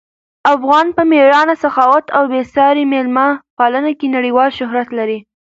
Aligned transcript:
افغانان 0.53 0.87
په 0.97 1.01
مېړانه، 1.11 1.55
سخاوت 1.63 2.05
او 2.17 2.23
بې 2.31 2.41
ساري 2.53 2.83
مېلمه 2.93 3.27
پالنه 3.57 3.91
کې 3.99 4.07
نړیوال 4.15 4.49
شهرت 4.57 4.89
لري. 4.99 5.19